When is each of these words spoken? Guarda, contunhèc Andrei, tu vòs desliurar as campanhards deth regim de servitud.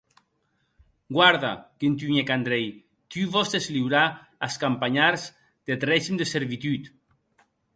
Guarda, 1.17 1.51
contunhèc 1.83 2.31
Andrei, 2.37 2.65
tu 3.15 3.27
vòs 3.35 3.53
desliurar 3.57 4.07
as 4.49 4.53
campanhards 4.65 5.23
deth 5.69 5.87
regim 5.91 6.15
de 6.23 6.27
servitud. 6.33 6.83